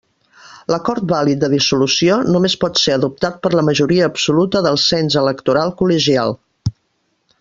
[0.75, 5.75] L'acord vàlid de dissolució només pot ser adoptat per la majoria absoluta del cens electoral
[5.83, 6.35] col·legial.